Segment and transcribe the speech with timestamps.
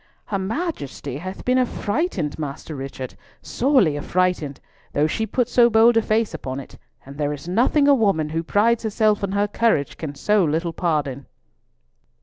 [0.25, 3.13] "Her Majesty hath been affrighted, Master Richard,
[3.43, 4.59] sorely affrighted,
[4.93, 8.29] though she put so bold a face upon it, and there is nothing a woman,
[8.29, 11.27] who prides herself on her courage, can so little pardon."